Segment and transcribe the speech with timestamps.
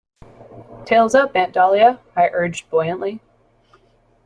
[0.83, 3.19] "Tails up, Aunt Dahlia," I urged buoyantly.